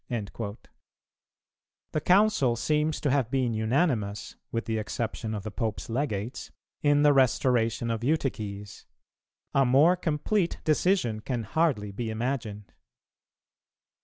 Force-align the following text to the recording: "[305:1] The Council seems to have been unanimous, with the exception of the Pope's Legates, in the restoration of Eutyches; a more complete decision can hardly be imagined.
"[305:1] 0.09 0.57
The 1.91 2.01
Council 2.01 2.55
seems 2.55 2.99
to 3.01 3.11
have 3.11 3.29
been 3.29 3.53
unanimous, 3.53 4.35
with 4.51 4.65
the 4.65 4.79
exception 4.79 5.35
of 5.35 5.43
the 5.43 5.51
Pope's 5.51 5.91
Legates, 5.91 6.49
in 6.81 7.03
the 7.03 7.13
restoration 7.13 7.91
of 7.91 8.03
Eutyches; 8.03 8.87
a 9.53 9.63
more 9.63 9.95
complete 9.95 10.57
decision 10.63 11.19
can 11.19 11.43
hardly 11.43 11.91
be 11.91 12.09
imagined. 12.09 12.73